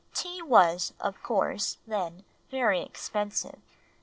[0.15, 3.59] Tea was, of course, then very expensive.